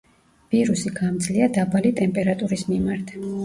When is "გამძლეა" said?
0.95-1.51